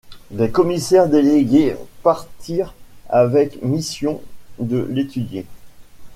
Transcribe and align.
Des 0.31 0.49
commissaires 0.49 1.07
délégués 1.07 1.75
partirent 2.01 2.73
avec 3.11 3.61
mission 3.61 4.19
de 4.57 4.79
l'étudier. 4.89 5.45